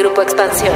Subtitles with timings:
[0.00, 0.72] Grupo Expansión.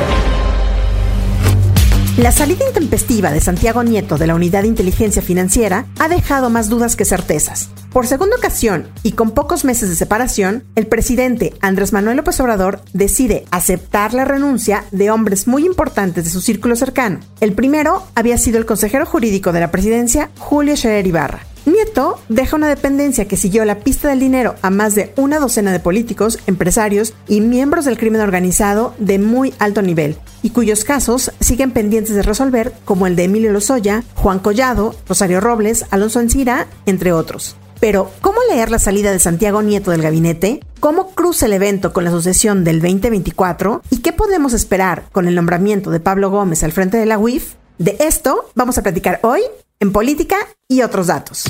[2.19, 6.69] La salida intempestiva de Santiago Nieto de la Unidad de Inteligencia Financiera ha dejado más
[6.69, 7.71] dudas que certezas.
[7.91, 12.83] Por segunda ocasión y con pocos meses de separación, el presidente Andrés Manuel López Obrador
[12.93, 17.21] decide aceptar la renuncia de hombres muy importantes de su círculo cercano.
[17.41, 22.57] El primero había sido el consejero jurídico de la presidencia, Julio Scherer Ibarra, Nieto deja
[22.57, 26.39] una dependencia que siguió la pista del dinero a más de una docena de políticos,
[26.47, 32.15] empresarios y miembros del crimen organizado de muy alto nivel, y cuyos casos siguen pendientes
[32.15, 37.57] de resolver, como el de Emilio Lozoya, Juan Collado, Rosario Robles, Alonso Ancira, entre otros.
[37.81, 40.61] Pero, ¿cómo leer la salida de Santiago Nieto del gabinete?
[40.81, 43.83] ¿Cómo cruza el evento con la sucesión del 2024?
[43.91, 47.55] ¿Y qué podemos esperar con el nombramiento de Pablo Gómez al frente de la UIF?
[47.79, 49.41] De esto vamos a platicar hoy
[49.81, 50.37] en política
[50.69, 51.43] y otros datos.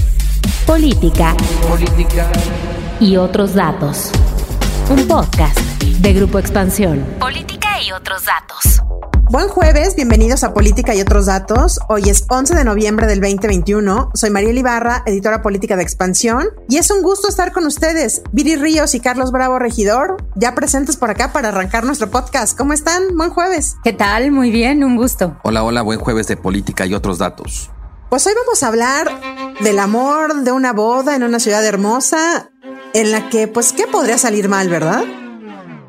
[0.66, 1.36] Política.
[1.68, 2.32] Política.
[2.98, 4.10] Y otros datos.
[4.88, 7.04] Un podcast de Grupo Expansión.
[7.20, 8.82] Política y otros datos.
[9.30, 11.80] Buen jueves, bienvenidos a Política y otros datos.
[11.88, 14.12] Hoy es 11 de noviembre del 2021.
[14.14, 18.22] Soy María Ibarra, editora política de Expansión, y es un gusto estar con ustedes.
[18.30, 22.56] Viri Ríos y Carlos Bravo, regidor, ya presentes por acá para arrancar nuestro podcast.
[22.56, 23.16] ¿Cómo están?
[23.16, 23.76] Buen jueves.
[23.82, 24.30] ¿Qué tal?
[24.30, 25.36] Muy bien, un gusto.
[25.42, 27.70] Hola, hola, buen jueves de Política y otros datos.
[28.08, 29.10] Pues hoy vamos a hablar
[29.60, 32.50] del amor, de una boda en una ciudad hermosa,
[32.92, 35.02] en la que, pues, ¿qué podría salir mal, verdad?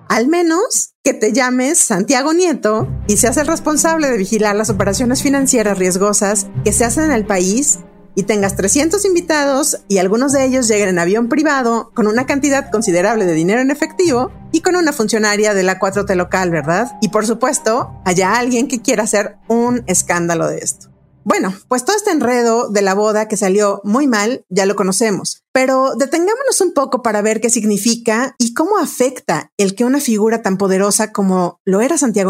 [0.08, 5.22] Al menos que te llames Santiago Nieto y seas el responsable de vigilar las operaciones
[5.22, 7.78] financieras riesgosas que se hacen en el país
[8.16, 12.72] y tengas 300 invitados y algunos de ellos lleguen en avión privado con una cantidad
[12.72, 16.94] considerable de dinero en efectivo y con una funcionaria de la 4T local, ¿verdad?
[17.02, 20.95] Y por supuesto, haya alguien que quiera hacer un escándalo de esto.
[21.26, 25.42] Bueno, pues todo este enredo de la boda que salió muy mal, ya lo conocemos,
[25.52, 30.44] pero detengámonos un poco para ver qué significa y cómo afecta el que una figura
[30.44, 32.30] tan poderosa como lo era Santiago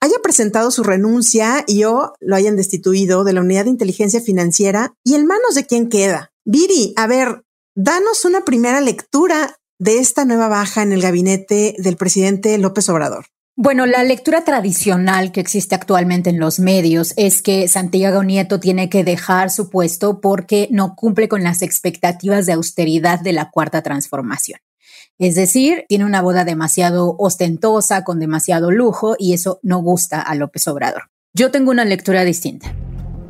[0.00, 4.94] haya presentado su renuncia y o lo hayan destituido de la unidad de inteligencia financiera
[5.04, 6.32] y en manos de quién queda.
[6.46, 7.44] Viri, a ver,
[7.74, 13.26] danos una primera lectura de esta nueva baja en el gabinete del presidente López Obrador.
[13.58, 18.90] Bueno, la lectura tradicional que existe actualmente en los medios es que Santiago Nieto tiene
[18.90, 23.80] que dejar su puesto porque no cumple con las expectativas de austeridad de la cuarta
[23.80, 24.60] transformación.
[25.18, 30.34] Es decir, tiene una boda demasiado ostentosa, con demasiado lujo, y eso no gusta a
[30.34, 31.04] López Obrador.
[31.32, 32.74] Yo tengo una lectura distinta.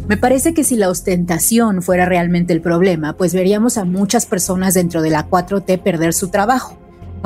[0.09, 4.75] Me parece que si la ostentación fuera realmente el problema, pues veríamos a muchas personas
[4.75, 6.77] dentro de la 4T perder su trabajo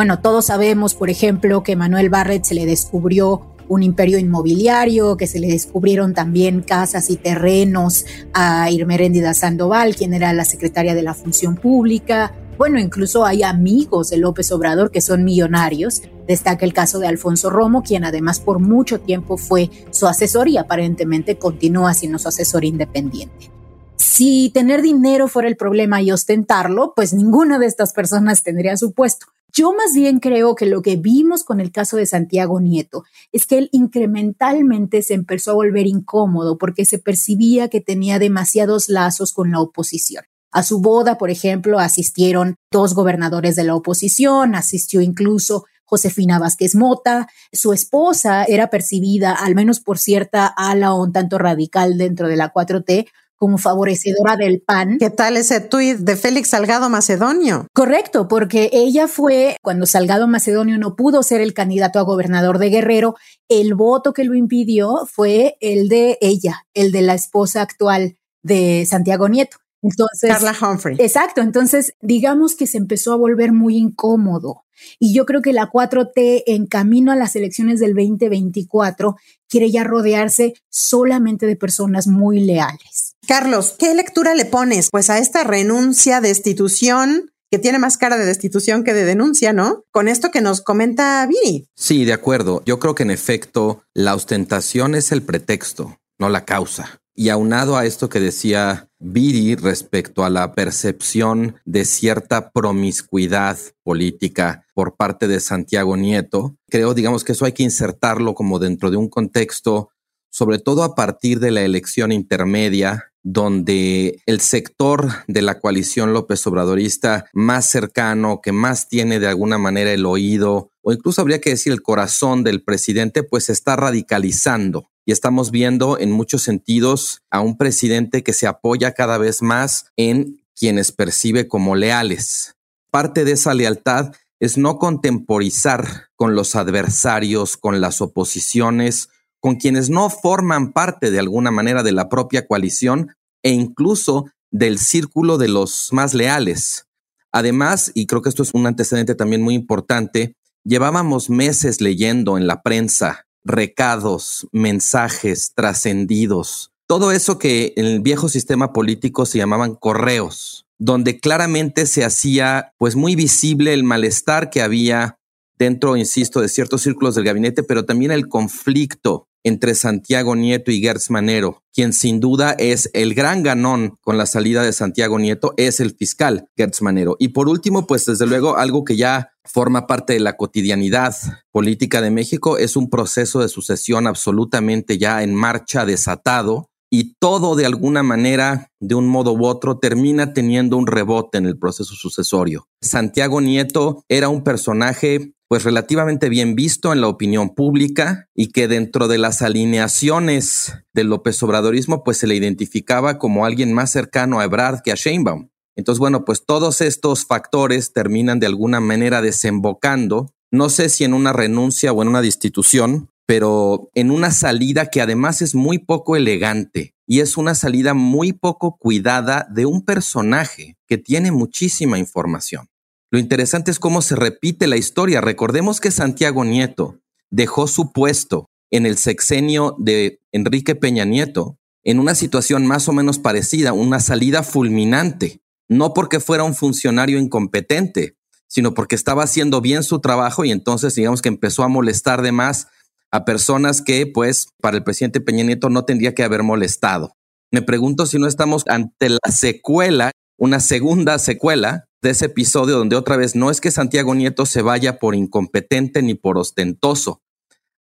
[0.00, 5.27] bueno, todos sabemos, por ejemplo, que Manuel Barrett se le descubrió un imperio inmobiliario, que
[5.27, 11.03] se le descubrieron también casas y terrenos a Irmeréndida Sandoval, quien era la secretaria de
[11.03, 12.33] la Función Pública.
[12.56, 16.00] Bueno, incluso hay amigos de López Obrador que son millonarios.
[16.27, 20.56] Destaca el caso de Alfonso Romo, quien además por mucho tiempo fue su asesor y
[20.56, 23.50] aparentemente continúa siendo su asesor independiente.
[23.99, 28.93] Si tener dinero fuera el problema y ostentarlo, pues ninguna de estas personas tendría su
[28.93, 29.27] puesto.
[29.53, 33.47] Yo más bien creo que lo que vimos con el caso de Santiago Nieto es
[33.47, 39.33] que él incrementalmente se empezó a volver incómodo porque se percibía que tenía demasiados lazos
[39.33, 40.25] con la oposición.
[40.53, 46.75] A su boda, por ejemplo, asistieron dos gobernadores de la oposición, asistió incluso Josefina Vázquez
[46.75, 47.28] Mota.
[47.53, 52.53] Su esposa era percibida, al menos por cierta ala un tanto radical dentro de la
[52.53, 53.09] 4T,
[53.41, 54.99] como favorecedora del PAN.
[54.99, 57.67] ¿Qué tal ese tuit de Félix Salgado Macedonio?
[57.73, 62.69] Correcto, porque ella fue, cuando Salgado Macedonio no pudo ser el candidato a gobernador de
[62.69, 63.17] Guerrero,
[63.49, 68.84] el voto que lo impidió fue el de ella, el de la esposa actual de
[68.87, 69.57] Santiago Nieto.
[69.81, 70.97] Entonces, Carla Humphrey.
[70.99, 74.65] Exacto, entonces digamos que se empezó a volver muy incómodo.
[74.99, 79.17] Y yo creo que la 4T en camino a las elecciones del 2024
[79.49, 83.09] quiere ya rodearse solamente de personas muy leales.
[83.30, 88.26] Carlos, ¿qué lectura le pones pues a esta renuncia, destitución que tiene más cara de
[88.26, 89.84] destitución que de denuncia, ¿no?
[89.92, 91.68] Con esto que nos comenta Vini.
[91.76, 92.60] Sí, de acuerdo.
[92.66, 96.98] Yo creo que en efecto la ostentación es el pretexto, no la causa.
[97.15, 104.66] Y aunado a esto que decía Viri respecto a la percepción de cierta promiscuidad política
[104.74, 108.97] por parte de Santiago Nieto, creo, digamos, que eso hay que insertarlo como dentro de
[108.97, 109.91] un contexto,
[110.33, 116.47] sobre todo a partir de la elección intermedia donde el sector de la coalición López
[116.47, 121.51] Obradorista más cercano, que más tiene de alguna manera el oído, o incluso habría que
[121.51, 124.91] decir el corazón del presidente, pues se está radicalizando.
[125.05, 129.87] Y estamos viendo en muchos sentidos a un presidente que se apoya cada vez más
[129.97, 132.55] en quienes percibe como leales.
[132.91, 139.09] Parte de esa lealtad es no contemporizar con los adversarios, con las oposiciones,
[139.41, 144.78] con quienes no forman parte de alguna manera de la propia coalición e incluso del
[144.78, 146.87] círculo de los más leales.
[147.33, 150.34] Además, y creo que esto es un antecedente también muy importante,
[150.65, 158.28] llevábamos meses leyendo en la prensa recados, mensajes trascendidos, todo eso que en el viejo
[158.28, 164.60] sistema político se llamaban correos, donde claramente se hacía pues muy visible el malestar que
[164.60, 165.16] había
[165.57, 170.81] dentro, insisto, de ciertos círculos del gabinete, pero también el conflicto entre Santiago Nieto y
[170.81, 175.54] Gertz Manero, quien sin duda es el gran ganón con la salida de Santiago Nieto,
[175.57, 177.16] es el fiscal Gertz Manero.
[177.19, 181.15] Y por último, pues desde luego algo que ya forma parte de la cotidianidad
[181.53, 187.54] política de México es un proceso de sucesión absolutamente ya en marcha, desatado, y todo
[187.54, 191.95] de alguna manera, de un modo u otro, termina teniendo un rebote en el proceso
[191.95, 192.66] sucesorio.
[192.83, 198.68] Santiago Nieto era un personaje pues relativamente bien visto en la opinión pública y que
[198.68, 204.38] dentro de las alineaciones del López Obradorismo pues se le identificaba como alguien más cercano
[204.38, 205.48] a Ebrard que a Sheinbaum.
[205.74, 211.14] Entonces, bueno, pues todos estos factores terminan de alguna manera desembocando, no sé si en
[211.14, 216.14] una renuncia o en una destitución, pero en una salida que además es muy poco
[216.14, 222.70] elegante y es una salida muy poco cuidada de un personaje que tiene muchísima información.
[223.10, 225.21] Lo interesante es cómo se repite la historia.
[225.21, 231.98] Recordemos que Santiago Nieto dejó su puesto en el sexenio de Enrique Peña Nieto en
[231.98, 238.16] una situación más o menos parecida, una salida fulminante, no porque fuera un funcionario incompetente,
[238.47, 242.33] sino porque estaba haciendo bien su trabajo y entonces digamos que empezó a molestar de
[242.33, 242.68] más
[243.10, 247.16] a personas que pues para el presidente Peña Nieto no tendría que haber molestado.
[247.51, 252.97] Me pregunto si no estamos ante la secuela, una segunda secuela de ese episodio donde
[252.97, 257.21] otra vez no es que Santiago Nieto se vaya por incompetente ni por ostentoso.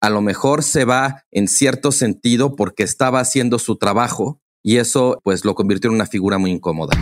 [0.00, 5.20] A lo mejor se va en cierto sentido porque estaba haciendo su trabajo y eso
[5.24, 6.96] pues lo convirtió en una figura muy incómoda.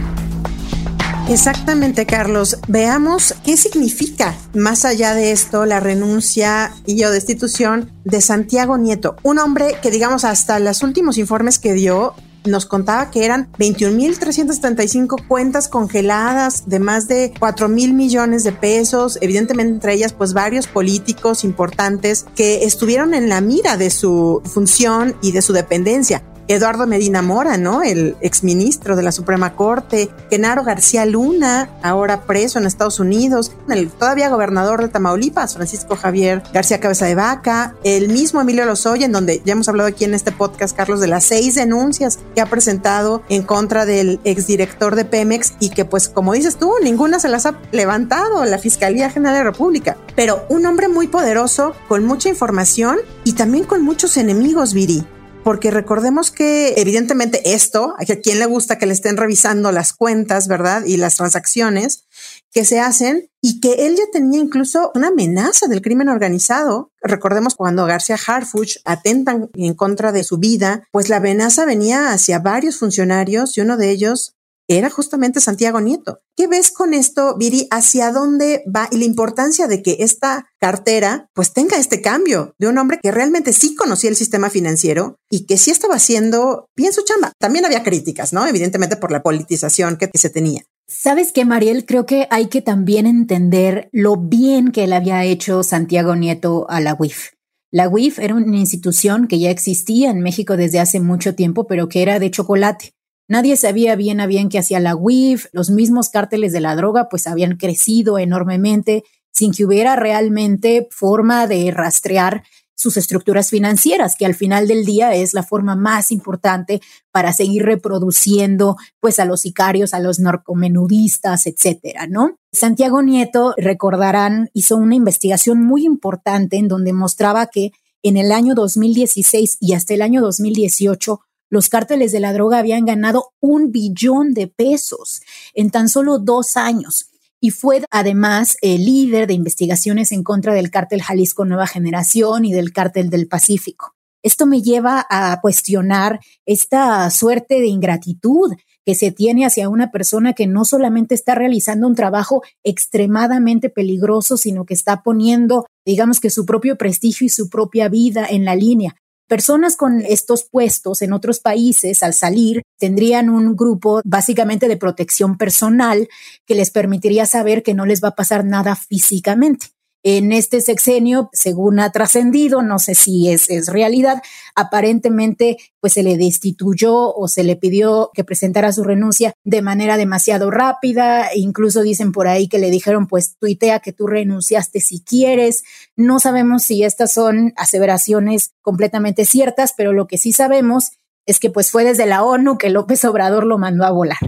[1.28, 2.56] Exactamente, Carlos.
[2.66, 9.16] Veamos qué significa, más allá de esto, la renuncia y o destitución de Santiago Nieto,
[9.22, 15.26] un hombre que, digamos, hasta los últimos informes que dio, nos contaba que eran 21.375
[15.26, 20.66] cuentas congeladas de más de 4 mil millones de pesos, evidentemente entre ellas pues varios
[20.66, 26.22] políticos importantes que estuvieron en la mira de su función y de su dependencia.
[26.52, 27.82] Eduardo Medina Mora, ¿no?
[27.82, 33.90] El exministro de la Suprema Corte, Genaro García Luna, ahora preso en Estados Unidos, el
[33.90, 39.12] todavía gobernador de Tamaulipas, Francisco Javier García Cabeza de Vaca, el mismo Emilio Lozoya, en
[39.12, 42.46] donde ya hemos hablado aquí en este podcast, Carlos, de las seis denuncias que ha
[42.46, 47.28] presentado en contra del exdirector de Pemex y que, pues, como dices tú, ninguna se
[47.28, 49.96] las ha levantado la Fiscalía General de la República.
[50.14, 55.04] Pero un hombre muy poderoso, con mucha información y también con muchos enemigos, Viri
[55.44, 60.46] porque recordemos que evidentemente esto, a quien le gusta que le estén revisando las cuentas,
[60.46, 60.84] ¿verdad?
[60.84, 62.06] Y las transacciones
[62.52, 66.92] que se hacen y que él ya tenía incluso una amenaza del crimen organizado.
[67.02, 72.38] Recordemos cuando García Harfuch atentan en contra de su vida, pues la amenaza venía hacia
[72.38, 74.36] varios funcionarios y uno de ellos
[74.68, 76.20] era justamente Santiago Nieto.
[76.36, 77.66] ¿Qué ves con esto, Viri?
[77.70, 78.88] ¿Hacia dónde va?
[78.90, 83.10] Y la importancia de que esta cartera pues tenga este cambio de un hombre que
[83.10, 87.32] realmente sí conocía el sistema financiero y que sí estaba haciendo bien su chamba.
[87.38, 88.46] También había críticas, ¿no?
[88.46, 90.62] Evidentemente por la politización que, se tenía.
[90.86, 95.62] Sabes que, Mariel, creo que hay que también entender lo bien que le había hecho
[95.62, 97.30] Santiago Nieto a la UIF.
[97.70, 101.88] La UIF era una institución que ya existía en México desde hace mucho tiempo, pero
[101.88, 102.92] que era de chocolate.
[103.32, 107.08] Nadie sabía bien a bien qué hacía la WIF, los mismos cárteles de la droga
[107.08, 112.42] pues habían crecido enormemente sin que hubiera realmente forma de rastrear
[112.74, 117.62] sus estructuras financieras, que al final del día es la forma más importante para seguir
[117.62, 122.36] reproduciendo pues a los sicarios, a los narcomenudistas, etcétera, ¿no?
[122.52, 127.70] Santiago Nieto, recordarán, hizo una investigación muy importante en donde mostraba que
[128.02, 131.20] en el año 2016 y hasta el año 2018
[131.52, 135.20] los cárteles de la droga habían ganado un billón de pesos
[135.52, 137.10] en tan solo dos años
[137.42, 142.54] y fue además el líder de investigaciones en contra del cártel Jalisco Nueva Generación y
[142.54, 143.94] del cártel del Pacífico.
[144.22, 148.54] Esto me lleva a cuestionar esta suerte de ingratitud
[148.86, 154.38] que se tiene hacia una persona que no solamente está realizando un trabajo extremadamente peligroso,
[154.38, 158.56] sino que está poniendo, digamos que su propio prestigio y su propia vida en la
[158.56, 158.96] línea
[159.32, 165.38] personas con estos puestos en otros países al salir tendrían un grupo básicamente de protección
[165.38, 166.06] personal
[166.44, 169.71] que les permitiría saber que no les va a pasar nada físicamente.
[170.04, 174.20] En este sexenio, según ha trascendido, no sé si es, realidad,
[174.56, 179.96] aparentemente pues se le destituyó o se le pidió que presentara su renuncia de manera
[179.96, 185.00] demasiado rápida, incluso dicen por ahí que le dijeron pues tuitea que tú renunciaste si
[185.00, 185.62] quieres.
[185.94, 190.92] No sabemos si estas son aseveraciones completamente ciertas, pero lo que sí sabemos
[191.26, 194.18] es que pues fue desde la ONU que López Obrador lo mandó a volar.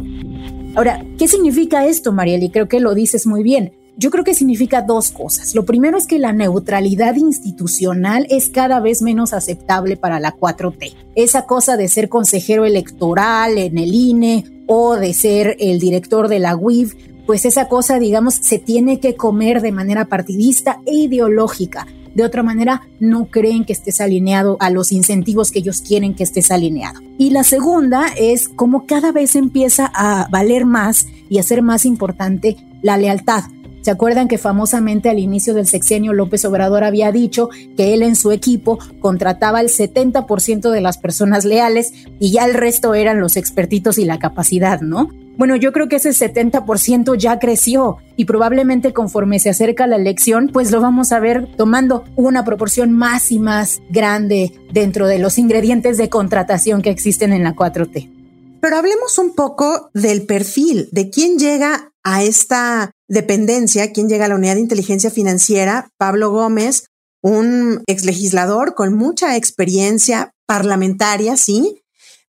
[0.77, 2.45] Ahora, ¿qué significa esto, Mariel?
[2.45, 5.55] Y creo que lo dices muy bien yo creo que significa dos cosas.
[5.55, 10.95] Lo primero es que la neutralidad institucional es cada vez menos aceptable para la 4T.
[11.15, 16.41] Esa cosa de ser consejero electoral en el INE o de ser el director de
[16.41, 16.95] la UIF,
[17.27, 21.87] pues esa cosa, digamos, se tiene que comer de manera partidista e ideológica.
[22.15, 26.23] De otra manera, no creen que estés alineado a los incentivos que ellos quieren que
[26.23, 27.01] estés alineado.
[27.19, 31.85] Y la segunda es cómo cada vez empieza a valer más y a ser más
[31.85, 33.45] importante la lealtad.
[33.85, 38.17] ¿Se acuerdan que famosamente al inicio del sexenio López Obrador había dicho que él en
[38.17, 43.37] su equipo contrataba el 70% de las personas leales y ya el resto eran los
[43.37, 45.11] expertitos y la capacidad, ¿no?
[45.37, 50.49] Bueno, yo creo que ese 70% ya creció y probablemente conforme se acerca la elección,
[50.51, 55.37] pues lo vamos a ver tomando una proporción más y más grande dentro de los
[55.37, 58.24] ingredientes de contratación que existen en la 4T.
[58.65, 64.29] Pero hablemos un poco del perfil, de quién llega a esta dependencia, quién llega a
[64.29, 66.87] la unidad de inteligencia financiera, Pablo Gómez,
[67.23, 71.83] un exlegislador con mucha experiencia parlamentaria, sí,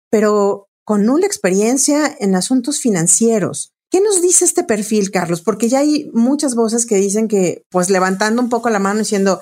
[0.10, 3.72] pero con nula experiencia en asuntos financieros.
[3.90, 5.40] ¿Qué nos dice este perfil, Carlos?
[5.40, 9.40] Porque ya hay muchas voces que dicen que, pues levantando un poco la mano diciendo,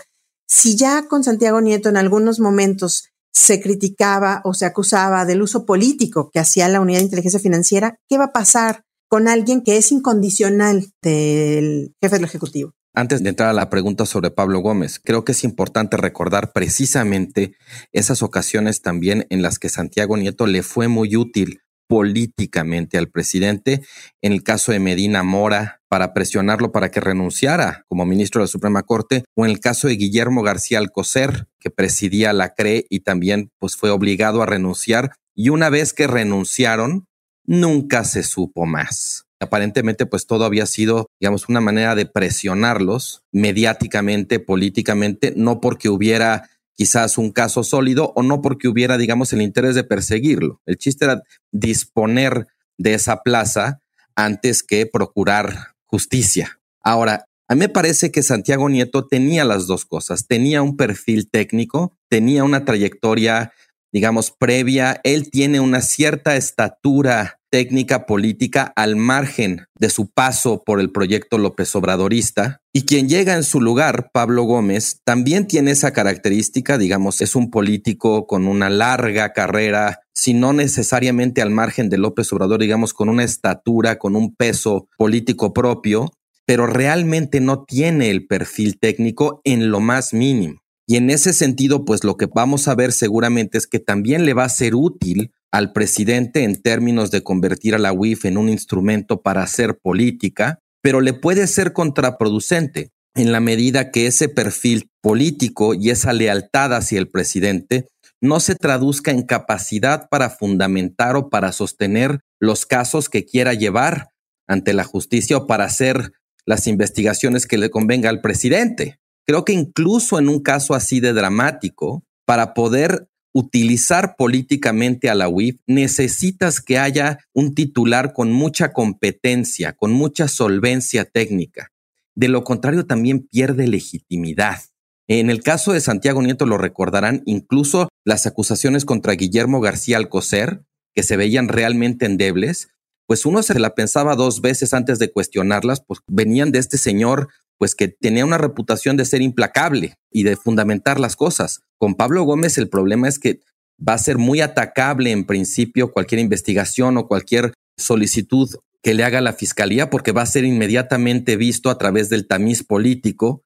[0.47, 5.65] si ya con Santiago Nieto en algunos momentos se criticaba o se acusaba del uso
[5.65, 9.77] político que hacía la unidad de inteligencia financiera, ¿qué va a pasar con alguien que
[9.77, 12.73] es incondicional del jefe del Ejecutivo?
[12.95, 17.55] Antes de entrar a la pregunta sobre Pablo Gómez, creo que es importante recordar precisamente
[17.91, 23.81] esas ocasiones también en las que Santiago Nieto le fue muy útil políticamente al presidente,
[24.21, 28.47] en el caso de Medina Mora, para presionarlo para que renunciara como ministro de la
[28.47, 33.01] Suprema Corte, o en el caso de Guillermo García Alcocer, que presidía la CRE y
[33.01, 35.13] también pues, fue obligado a renunciar.
[35.35, 37.05] Y una vez que renunciaron,
[37.45, 39.25] nunca se supo más.
[39.39, 46.49] Aparentemente, pues todo había sido, digamos, una manera de presionarlos mediáticamente, políticamente, no porque hubiera
[46.73, 50.59] quizás un caso sólido o no porque hubiera, digamos, el interés de perseguirlo.
[50.65, 51.21] El chiste era
[51.51, 52.47] disponer
[52.79, 53.79] de esa plaza
[54.15, 56.59] antes que procurar justicia.
[56.81, 60.25] Ahora, a mí me parece que Santiago Nieto tenía las dos cosas.
[60.25, 63.53] Tenía un perfil técnico, tenía una trayectoria,
[63.91, 64.99] digamos, previa.
[65.03, 71.37] Él tiene una cierta estatura técnica política al margen de su paso por el proyecto
[71.37, 72.63] López Obradorista.
[72.73, 77.51] Y quien llega en su lugar, Pablo Gómez, también tiene esa característica, digamos, es un
[77.51, 83.09] político con una larga carrera, si no necesariamente al margen de López Obrador, digamos, con
[83.09, 86.11] una estatura, con un peso político propio,
[86.45, 90.61] pero realmente no tiene el perfil técnico en lo más mínimo.
[90.85, 94.33] Y en ese sentido, pues lo que vamos a ver seguramente es que también le
[94.33, 98.49] va a ser útil al presidente en términos de convertir a la UIF en un
[98.49, 104.89] instrumento para hacer política, pero le puede ser contraproducente en la medida que ese perfil
[105.01, 107.87] político y esa lealtad hacia el presidente
[108.23, 114.11] no se traduzca en capacidad para fundamentar o para sostener los casos que quiera llevar
[114.47, 116.13] ante la justicia o para hacer
[116.45, 118.97] las investigaciones que le convenga al presidente.
[119.27, 125.27] Creo que incluso en un caso así de dramático, para poder utilizar políticamente a la
[125.27, 131.71] UIF, necesitas que haya un titular con mucha competencia, con mucha solvencia técnica.
[132.15, 134.61] De lo contrario, también pierde legitimidad.
[135.07, 140.63] En el caso de Santiago Nieto lo recordarán, incluso las acusaciones contra Guillermo García Alcocer,
[140.93, 142.69] que se veían realmente endebles,
[143.05, 147.27] pues uno se la pensaba dos veces antes de cuestionarlas, pues venían de este señor
[147.57, 151.61] pues que tenía una reputación de ser implacable y de fundamentar las cosas.
[151.77, 153.41] Con Pablo Gómez el problema es que
[153.77, 158.49] va a ser muy atacable en principio cualquier investigación o cualquier solicitud
[158.81, 162.63] que le haga la fiscalía porque va a ser inmediatamente visto a través del tamiz
[162.63, 163.43] político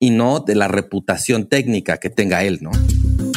[0.00, 2.72] y no de la reputación técnica que tenga él, ¿no?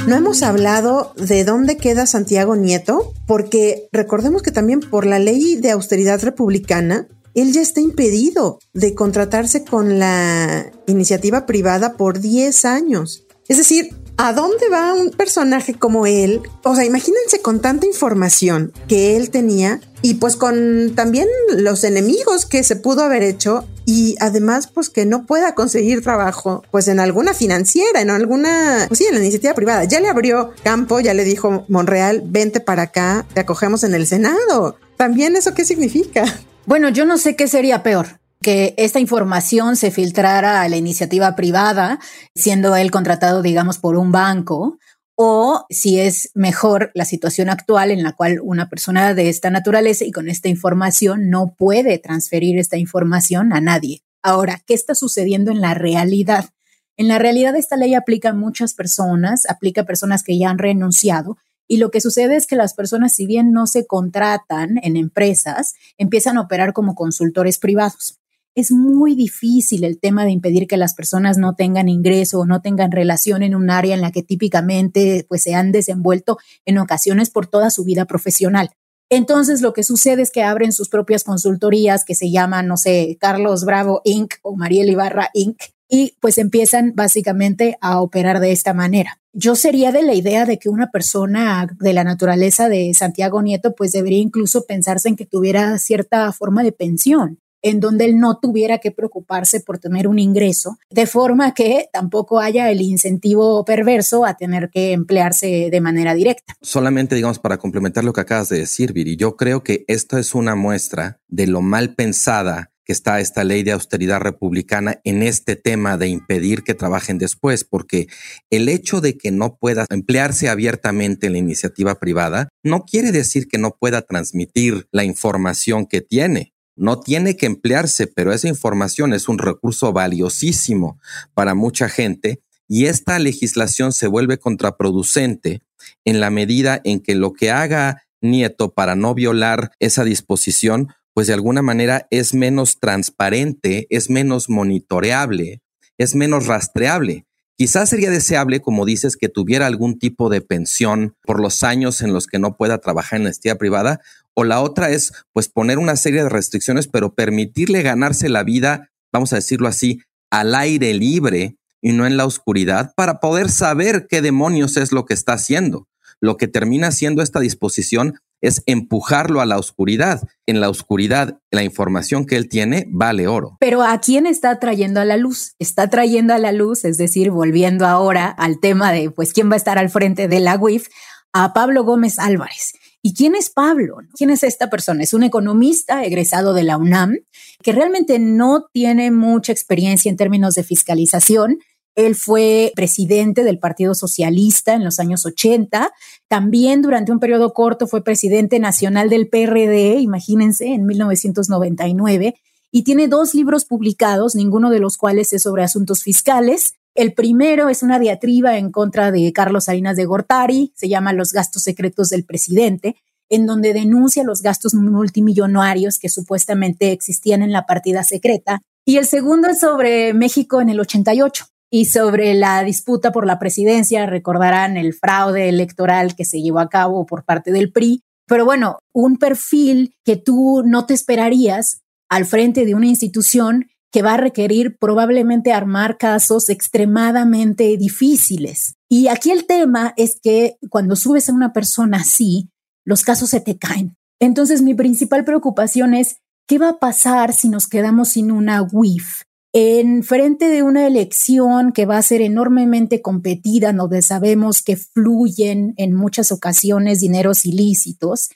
[0.08, 5.58] No hemos hablado de dónde queda Santiago Nieto, porque recordemos que también por la ley
[5.58, 12.66] de austeridad republicana, él ya está impedido de contratarse con la iniciativa privada por 10
[12.66, 13.26] años.
[13.48, 16.42] Es decir, ¿A dónde va un personaje como él?
[16.64, 21.28] O sea, imagínense con tanta información que él tenía y pues con también
[21.58, 26.64] los enemigos que se pudo haber hecho y además pues que no pueda conseguir trabajo
[26.72, 29.84] pues en alguna financiera, en alguna, pues sí, en la iniciativa privada.
[29.86, 34.08] Ya le abrió campo, ya le dijo Monreal, vente para acá, te acogemos en el
[34.08, 34.78] Senado.
[34.98, 36.24] También eso qué significa?
[36.66, 41.36] Bueno, yo no sé qué sería peor que esta información se filtrara a la iniciativa
[41.36, 42.00] privada,
[42.36, 44.78] siendo él contratado, digamos, por un banco,
[45.16, 50.06] o si es mejor la situación actual en la cual una persona de esta naturaleza
[50.06, 54.04] y con esta información no puede transferir esta información a nadie.
[54.22, 56.50] Ahora, ¿qué está sucediendo en la realidad?
[56.98, 60.58] En la realidad esta ley aplica a muchas personas, aplica a personas que ya han
[60.58, 64.98] renunciado y lo que sucede es que las personas, si bien no se contratan en
[64.98, 68.20] empresas, empiezan a operar como consultores privados
[68.56, 72.62] es muy difícil el tema de impedir que las personas no tengan ingreso o no
[72.62, 77.30] tengan relación en un área en la que típicamente pues se han desenvuelto en ocasiones
[77.30, 78.70] por toda su vida profesional.
[79.10, 83.18] Entonces lo que sucede es que abren sus propias consultorías que se llaman, no sé,
[83.20, 84.36] Carlos Bravo Inc.
[84.42, 85.58] o Mariel Ibarra Inc.
[85.90, 89.20] y pues empiezan básicamente a operar de esta manera.
[89.34, 93.74] Yo sería de la idea de que una persona de la naturaleza de Santiago Nieto
[93.76, 98.38] pues debería incluso pensarse en que tuviera cierta forma de pensión en donde él no
[98.38, 104.26] tuviera que preocuparse por tener un ingreso, de forma que tampoco haya el incentivo perverso
[104.26, 106.56] a tener que emplearse de manera directa.
[106.62, 110.36] Solamente, digamos, para complementar lo que acabas de decir, Viri, yo creo que esto es
[110.36, 115.56] una muestra de lo mal pensada que está esta ley de austeridad republicana en este
[115.56, 118.08] tema de impedir que trabajen después, porque
[118.50, 123.48] el hecho de que no pueda emplearse abiertamente en la iniciativa privada no quiere decir
[123.48, 129.14] que no pueda transmitir la información que tiene no tiene que emplearse, pero esa información
[129.14, 131.00] es un recurso valiosísimo
[131.34, 135.62] para mucha gente y esta legislación se vuelve contraproducente
[136.06, 141.28] en la medida en que lo que haga Nieto para no violar esa disposición, pues
[141.28, 145.62] de alguna manera es menos transparente, es menos monitoreable,
[145.98, 147.26] es menos rastreable.
[147.56, 152.14] Quizás sería deseable, como dices, que tuviera algún tipo de pensión por los años en
[152.14, 154.02] los que no pueda trabajar en la estía privada
[154.36, 158.90] o la otra es pues poner una serie de restricciones, pero permitirle ganarse la vida,
[159.12, 164.08] vamos a decirlo así, al aire libre y no en la oscuridad para poder saber
[164.10, 165.88] qué demonios es lo que está haciendo.
[166.22, 170.22] Lo que termina siendo esta disposición es empujarlo a la oscuridad.
[170.46, 173.58] En la oscuridad, la información que él tiene vale oro.
[173.60, 175.56] Pero ¿a quién está trayendo a la luz?
[175.60, 179.54] Está trayendo a la luz, es decir, volviendo ahora al tema de, pues, quién va
[179.54, 180.88] a estar al frente de la UIF,
[181.34, 182.74] a Pablo Gómez Álvarez.
[183.06, 183.98] ¿Y quién es Pablo?
[184.18, 185.04] ¿Quién es esta persona?
[185.04, 187.18] Es un economista egresado de la UNAM
[187.62, 191.60] que realmente no tiene mucha experiencia en términos de fiscalización.
[191.96, 195.92] Él fue presidente del Partido Socialista en los años 80.
[196.30, 202.36] También durante un periodo corto fue presidente nacional del PRD, imagínense, en 1999.
[202.72, 206.76] Y tiene dos libros publicados, ninguno de los cuales es sobre asuntos fiscales.
[206.96, 211.32] El primero es una diatriba en contra de Carlos Salinas de Gortari, se llama Los
[211.32, 212.96] gastos secretos del presidente,
[213.30, 218.62] en donde denuncia los gastos multimillonarios que supuestamente existían en la partida secreta.
[218.86, 223.40] Y el segundo es sobre México en el 88 y sobre la disputa por la
[223.40, 224.06] presidencia.
[224.06, 228.04] Recordarán el fraude electoral que se llevó a cabo por parte del PRI.
[228.28, 234.02] Pero bueno, un perfil que tú no te esperarías al frente de una institución que
[234.02, 238.74] va a requerir probablemente armar casos extremadamente difíciles.
[238.90, 242.50] Y aquí el tema es que cuando subes a una persona así,
[242.86, 243.96] los casos se te caen.
[244.20, 249.22] Entonces mi principal preocupación es, ¿qué va a pasar si nos quedamos sin una WIF?
[249.54, 255.76] En frente de una elección que va a ser enormemente competida, donde sabemos que fluyen
[255.78, 258.30] en muchas ocasiones dineros ilícitos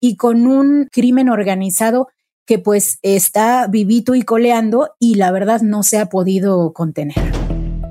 [0.00, 2.08] y con un crimen organizado
[2.46, 7.32] que pues está vivito y coleando y la verdad no se ha podido contener.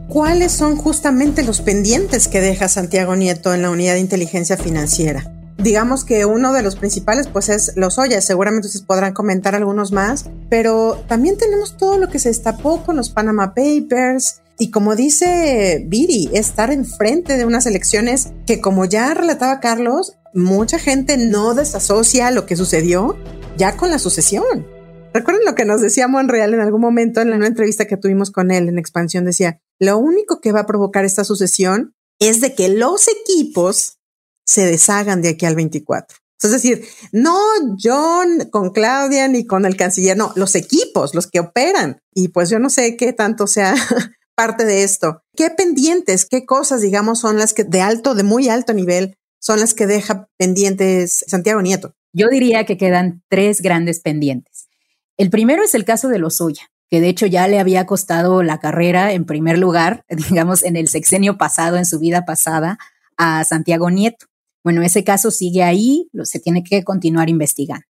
[0.09, 5.31] ¿Cuáles son justamente los pendientes que deja Santiago Nieto en la unidad de inteligencia financiera?
[5.57, 9.91] Digamos que uno de los principales pues es los Ollas, seguramente ustedes podrán comentar algunos
[9.91, 14.95] más, pero también tenemos todo lo que se destapó con los Panama Papers, y como
[14.95, 21.55] dice Viri, estar enfrente de unas elecciones que como ya relataba Carlos, mucha gente no
[21.55, 23.17] desasocia lo que sucedió
[23.61, 24.65] ya con la sucesión.
[25.13, 28.49] Recuerden lo que nos decía Monreal en algún momento en la entrevista que tuvimos con
[28.49, 29.23] él en Expansión.
[29.23, 33.99] Decía, lo único que va a provocar esta sucesión es de que los equipos
[34.47, 36.17] se deshagan de aquí al 24.
[36.41, 37.37] Es decir, no
[37.79, 41.99] John con Claudia ni con el canciller, no, los equipos, los que operan.
[42.15, 43.75] Y pues yo no sé qué tanto sea
[44.35, 45.21] parte de esto.
[45.35, 49.59] ¿Qué pendientes, qué cosas, digamos, son las que de alto, de muy alto nivel, son
[49.59, 51.93] las que deja pendientes Santiago Nieto?
[52.13, 54.69] Yo diría que quedan tres grandes pendientes.
[55.17, 58.59] El primero es el caso de Lozoya, que de hecho ya le había costado la
[58.59, 62.77] carrera en primer lugar, digamos, en el sexenio pasado, en su vida pasada,
[63.17, 64.25] a Santiago Nieto.
[64.63, 67.85] Bueno, ese caso sigue ahí, se tiene que continuar investigando.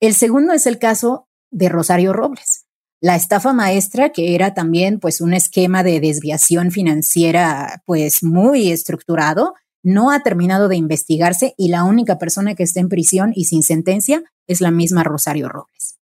[0.00, 2.66] El segundo es el caso de Rosario Robles,
[3.00, 9.54] la estafa maestra, que era también pues un esquema de desviación financiera pues muy estructurado,
[9.86, 13.62] no ha terminado de investigarse y la única persona que está en prisión y sin
[13.62, 16.00] sentencia es la misma Rosario Robles.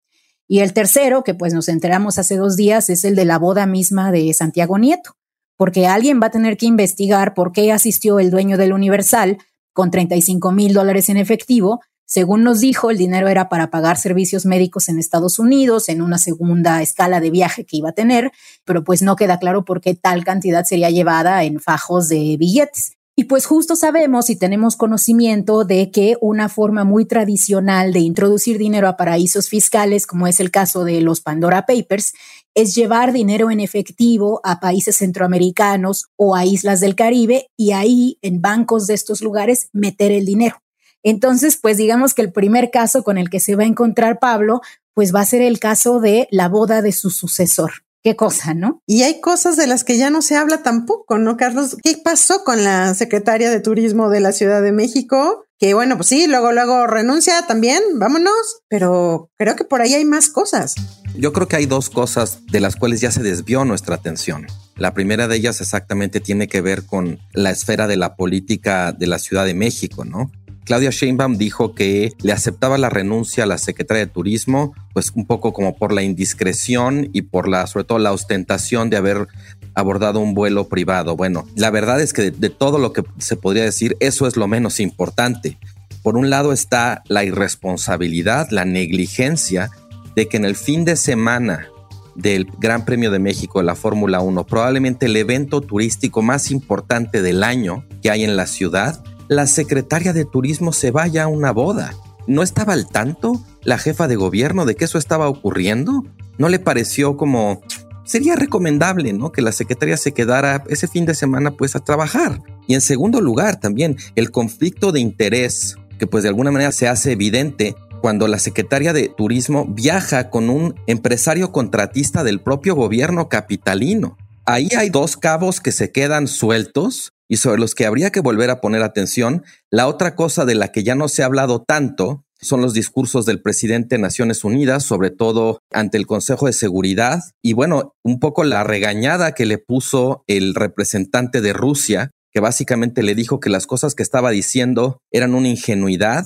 [0.48, 3.68] Y el tercero, que pues nos enteramos hace dos días, es el de la boda
[3.68, 5.12] misma de Santiago Nieto,
[5.58, 9.38] porque alguien va a tener que investigar por qué asistió el dueño del Universal
[9.74, 11.82] con 35 mil dólares en efectivo.
[12.04, 16.18] Según nos dijo, el dinero era para pagar servicios médicos en Estados Unidos, en una
[16.18, 18.32] segunda escala de viaje que iba a tener,
[18.66, 22.96] pero pues no queda claro por qué tal cantidad sería llevada en fajos de billetes.
[23.19, 28.60] Y pues justo sabemos y tenemos conocimiento de que una forma muy tradicional de introducir
[28.60, 32.13] dinero a paraísos fiscales, como es el caso de los Pandora Papers,
[32.53, 38.19] es llevar dinero en efectivo a países centroamericanos o a islas del Caribe y ahí
[38.21, 40.62] en bancos de estos lugares meter el dinero.
[41.01, 44.62] Entonces, pues digamos que el primer caso con el que se va a encontrar Pablo,
[44.93, 48.82] pues va a ser el caso de la boda de su sucesor qué cosa, ¿no?
[48.88, 51.76] Y hay cosas de las que ya no se habla tampoco, ¿no, Carlos?
[51.84, 55.46] ¿Qué pasó con la secretaria de Turismo de la Ciudad de México?
[55.60, 60.06] Que bueno, pues sí, luego, luego renuncia también, vámonos, pero creo que por ahí hay
[60.06, 60.76] más cosas.
[61.17, 64.48] Yo creo que hay dos cosas de las cuales ya se desvió nuestra atención.
[64.78, 69.08] La primera de ellas exactamente tiene que ver con la esfera de la política de
[69.08, 70.32] la Ciudad de México, ¿no?
[70.67, 75.25] Claudia Sheinbaum dijo que le aceptaba la renuncia a la secretaria de Turismo, pues un
[75.25, 79.30] poco como por la indiscreción y por la, sobre todo la ostentación de haber
[79.75, 81.15] abordado un vuelo privado.
[81.15, 84.36] Bueno, la verdad es que de, de todo lo que se podría decir, eso es
[84.36, 85.58] lo menos importante.
[86.03, 89.71] Por un lado está la irresponsabilidad, la negligencia
[90.17, 91.69] de que en el fin de semana
[92.15, 97.21] del Gran Premio de México de la Fórmula 1, probablemente el evento turístico más importante
[97.21, 101.52] del año que hay en la ciudad, la secretaria de turismo se vaya a una
[101.52, 101.94] boda.
[102.28, 106.04] ¿No estaba al tanto la jefa de gobierno de que eso estaba ocurriendo?
[106.38, 107.62] ¿No le pareció como
[108.04, 109.32] sería recomendable, ¿no?
[109.32, 112.42] Que la secretaria se quedara ese fin de semana pues a trabajar.
[112.68, 116.88] Y en segundo lugar también el conflicto de interés que pues de alguna manera se
[116.88, 123.28] hace evidente cuando la secretaria de turismo viaja con un empresario contratista del propio gobierno
[123.30, 124.18] capitalino.
[124.46, 128.50] Ahí hay dos cabos que se quedan sueltos y sobre los que habría que volver
[128.50, 129.44] a poner atención.
[129.70, 133.26] La otra cosa de la que ya no se ha hablado tanto son los discursos
[133.26, 138.20] del presidente de Naciones Unidas, sobre todo ante el Consejo de Seguridad, y bueno, un
[138.20, 143.50] poco la regañada que le puso el representante de Rusia, que básicamente le dijo que
[143.50, 146.26] las cosas que estaba diciendo eran una ingenuidad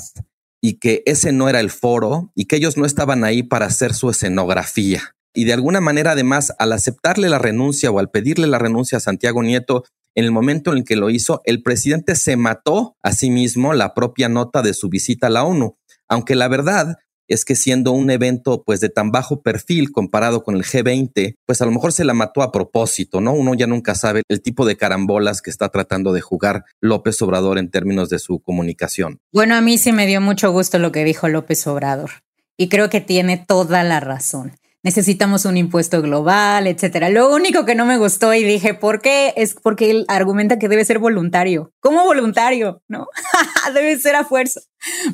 [0.62, 3.94] y que ese no era el foro y que ellos no estaban ahí para hacer
[3.94, 5.16] su escenografía.
[5.34, 9.02] Y de alguna manera, además, al aceptarle la renuncia o al pedirle la renuncia a
[9.02, 13.14] Santiago Nieto, en el momento en el que lo hizo, el presidente se mató a
[13.14, 16.98] sí mismo la propia nota de su visita a la ONU, aunque la verdad
[17.34, 21.62] es que siendo un evento pues de tan bajo perfil comparado con el G20, pues
[21.62, 23.34] a lo mejor se la mató a propósito, ¿no?
[23.34, 27.58] Uno ya nunca sabe el tipo de carambolas que está tratando de jugar López Obrador
[27.58, 29.20] en términos de su comunicación.
[29.32, 32.12] Bueno, a mí sí me dio mucho gusto lo que dijo López Obrador
[32.58, 34.52] y creo que tiene toda la razón
[34.84, 37.10] necesitamos un impuesto global, etcétera.
[37.10, 39.34] Lo único que no me gustó y dije, ¿por qué?
[39.38, 41.72] Es porque él argumenta que debe ser voluntario.
[41.80, 42.82] ¿Cómo voluntario?
[42.88, 43.08] No,
[43.74, 44.62] debe ser a fuerza.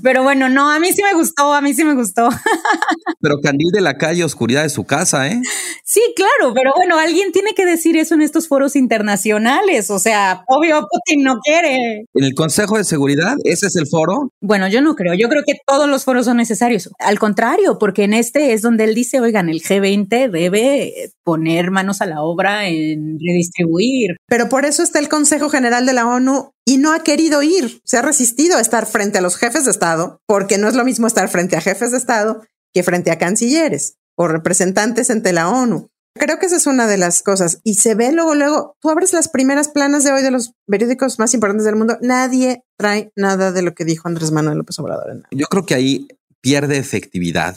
[0.02, 2.30] Pero bueno, no, a mí sí me gustó, a mí sí me gustó.
[3.22, 5.42] pero candil de la calle, oscuridad de su casa, ¿eh?
[5.84, 9.90] Sí, claro, pero bueno, alguien tiene que decir eso en estos foros internacionales.
[9.90, 12.06] O sea, obvio, Putin no quiere.
[12.14, 13.36] ¿En el Consejo de Seguridad?
[13.44, 14.32] ¿Ese es el foro?
[14.42, 15.14] Bueno, yo no creo.
[15.14, 16.90] Yo creo que todos los foros son necesarios.
[17.00, 22.02] Al contrario, porque en este es donde él dice, oigan, el G20 debe poner manos
[22.02, 24.18] a la obra en redistribuir.
[24.28, 27.82] Pero por eso está el Consejo General de la ONU y no ha querido ir,
[27.86, 30.84] se ha resistido a estar frente a los jefes de Estado, porque no es lo
[30.84, 32.42] mismo estar frente a jefes de Estado
[32.74, 35.90] que frente a cancilleres o representantes ante la ONU.
[36.16, 37.60] Creo que esa es una de las cosas.
[37.64, 41.20] Y se ve luego, luego, tú abres las primeras planas de hoy de los periódicos
[41.20, 45.24] más importantes del mundo, nadie trae nada de lo que dijo Andrés Manuel López Obrador.
[45.32, 46.10] Yo creo que ahí
[46.42, 47.56] pierde efectividad,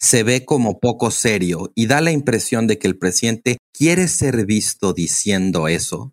[0.00, 4.46] se ve como poco serio y da la impresión de que el presidente quiere ser
[4.46, 6.12] visto diciendo eso,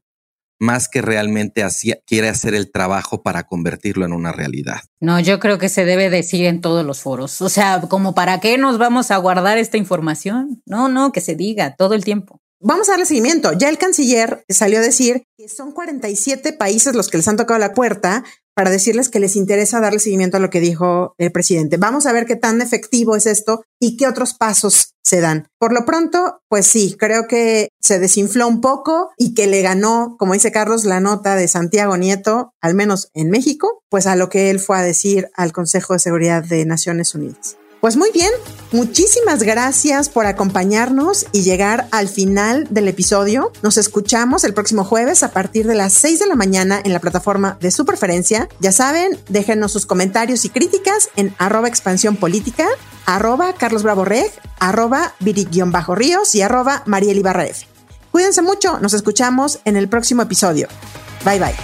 [0.59, 1.63] más que realmente
[2.05, 4.81] quiere hacer el trabajo para convertirlo en una realidad.
[4.99, 7.41] No, yo creo que se debe decir en todos los foros.
[7.41, 10.61] O sea, como para qué nos vamos a guardar esta información.
[10.65, 12.41] No, no, que se diga todo el tiempo.
[12.59, 13.53] vamos a darle seguimiento.
[13.53, 17.59] Ya el canciller salió a decir que son 47 países los que les han tocado
[17.59, 18.23] la puerta
[18.55, 21.77] para decirles que les interesa darle seguimiento a lo que dijo el presidente.
[21.77, 25.47] Vamos a ver qué tan efectivo es esto y qué otros pasos se dan.
[25.59, 30.15] Por lo pronto, pues sí, creo que se desinfló un poco y que le ganó,
[30.17, 34.29] como dice Carlos, la nota de Santiago Nieto, al menos en México, pues a lo
[34.29, 37.57] que él fue a decir al Consejo de Seguridad de Naciones Unidas.
[37.85, 38.31] Pues muy bien,
[38.71, 43.51] muchísimas gracias por acompañarnos y llegar al final del episodio.
[43.61, 46.99] Nos escuchamos el próximo jueves a partir de las 6 de la mañana en la
[46.99, 48.49] plataforma de su preferencia.
[48.59, 52.67] Ya saben, déjenos sus comentarios y críticas en arroba expansión política,
[53.05, 57.21] arroba Carlos Bravo Reg, arroba Viri-Ríos y arroba Mariel
[58.09, 60.69] Cuídense mucho, nos escuchamos en el próximo episodio.
[61.23, 61.55] Bye bye.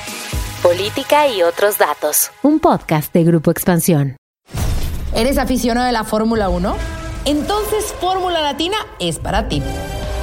[0.62, 2.29] Política y otros datos.
[2.43, 4.20] Un podcast de Grupo Expansión.
[5.13, 6.74] ¿Eres aficionado de la Fórmula 1?
[7.26, 9.62] Entonces Fórmula Latina es para ti.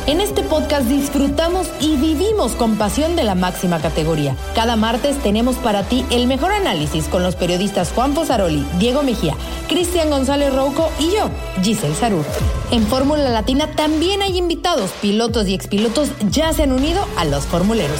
[0.06, 4.34] En este podcast disfrutamos y vivimos con pasión de la máxima categoría.
[4.54, 9.34] Cada martes tenemos para ti el mejor análisis con los periodistas Juan Posaroli, Diego Mejía,
[9.68, 11.28] Cristian González Rouco y yo,
[11.62, 12.24] Giselle Sarur.
[12.70, 17.44] En Fórmula Latina también hay invitados, pilotos y expilotos ya se han unido a los
[17.44, 17.98] formuleros.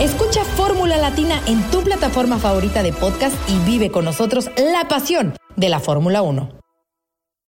[0.00, 5.34] Escucha Fórmula Latina en tu plataforma favorita de podcast y vive con nosotros la pasión
[5.56, 6.63] de la Fórmula 1.